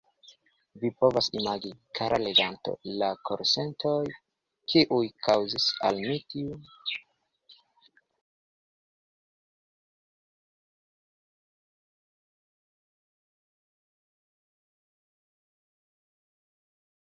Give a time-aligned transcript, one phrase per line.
[0.83, 4.09] Vi povas imagi, kara leganto, la korsentojn,
[4.73, 8.01] kiujn kaŭzis al mi tiu letero.